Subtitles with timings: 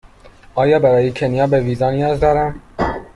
[0.55, 2.61] آیا برای کنیا به ویزا نیاز دارم؟